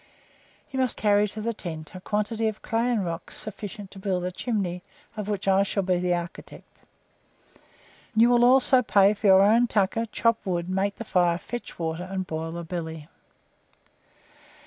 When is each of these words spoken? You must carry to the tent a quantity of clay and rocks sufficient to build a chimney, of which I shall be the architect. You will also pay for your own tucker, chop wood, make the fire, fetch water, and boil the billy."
You 0.71 0.79
must 0.79 0.97
carry 0.97 1.27
to 1.27 1.41
the 1.41 1.53
tent 1.53 1.93
a 1.93 2.01
quantity 2.01 2.47
of 2.47 2.63
clay 2.63 2.89
and 2.91 3.05
rocks 3.05 3.37
sufficient 3.37 3.91
to 3.91 3.99
build 3.99 4.23
a 4.25 4.31
chimney, 4.31 4.81
of 5.15 5.29
which 5.29 5.47
I 5.47 5.61
shall 5.61 5.83
be 5.83 5.99
the 5.99 6.15
architect. 6.15 6.81
You 8.15 8.31
will 8.31 8.43
also 8.43 8.81
pay 8.81 9.13
for 9.13 9.27
your 9.27 9.43
own 9.43 9.67
tucker, 9.67 10.07
chop 10.11 10.43
wood, 10.43 10.69
make 10.69 10.95
the 10.95 11.03
fire, 11.05 11.37
fetch 11.37 11.77
water, 11.77 12.07
and 12.09 12.25
boil 12.25 12.51
the 12.53 12.63
billy." 12.63 13.09